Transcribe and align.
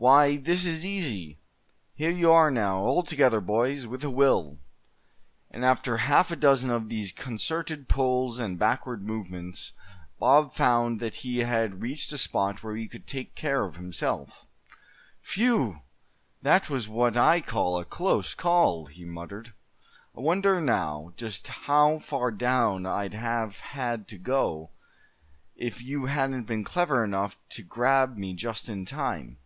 Why, 0.00 0.36
this 0.36 0.64
is 0.64 0.86
easy. 0.86 1.40
Here 1.92 2.12
you 2.12 2.30
are 2.30 2.52
now, 2.52 2.78
altogether 2.84 3.40
boys, 3.40 3.84
with 3.84 4.04
a 4.04 4.10
will!" 4.10 4.60
And 5.50 5.64
after 5.64 5.96
half 5.96 6.30
a 6.30 6.36
dozen 6.36 6.70
of 6.70 6.88
these 6.88 7.10
concerted 7.10 7.88
pulls 7.88 8.38
and 8.38 8.60
backward 8.60 9.02
movements, 9.04 9.72
Bob 10.20 10.52
found 10.54 11.00
that 11.00 11.16
he 11.16 11.38
had 11.38 11.82
reached 11.82 12.12
a 12.12 12.18
spot 12.18 12.62
where 12.62 12.76
he 12.76 12.86
could 12.86 13.08
take 13.08 13.34
care 13.34 13.64
of 13.64 13.74
himself. 13.74 14.46
"Whew! 15.34 15.80
that 16.42 16.70
was 16.70 16.88
what 16.88 17.16
I 17.16 17.40
call 17.40 17.76
a 17.80 17.84
close 17.84 18.34
call!" 18.36 18.86
he 18.86 19.04
muttered. 19.04 19.52
"I 20.16 20.20
wonder, 20.20 20.60
now, 20.60 21.12
just 21.16 21.48
how 21.48 21.98
far 21.98 22.30
down 22.30 22.86
I'd 22.86 23.14
have 23.14 23.58
had 23.58 24.06
to 24.06 24.16
go, 24.16 24.70
if 25.56 25.82
you 25.82 26.06
hadn't 26.06 26.44
been 26.44 26.62
clever 26.62 27.02
enough 27.02 27.36
to 27.50 27.64
grab 27.64 28.16
me 28.16 28.32
just 28.34 28.68
in 28.68 28.84
time?" 28.84 29.38